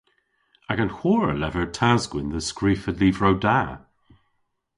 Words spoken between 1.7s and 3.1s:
tas-gwynn dhe skrifa